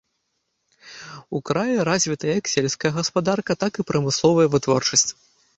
[1.39, 5.09] У краі развіта як сельская гаспадарка, так і прамысловая вытворчасць.